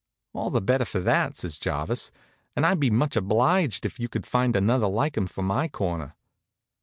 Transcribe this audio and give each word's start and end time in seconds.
"All 0.33 0.49
the 0.49 0.61
better 0.63 0.83
for 0.85 0.99
that," 0.99 1.37
says 1.37 1.59
Jarvis. 1.59 2.11
"And 2.55 2.65
I'd 2.65 2.79
be 2.79 2.89
much 2.89 3.15
obliged 3.15 3.85
if 3.85 3.99
you'd 3.99 4.25
find 4.25 4.55
another 4.55 4.87
like 4.87 5.15
him 5.15 5.27
for 5.27 5.43
my 5.43 5.67
corner." 5.67 6.15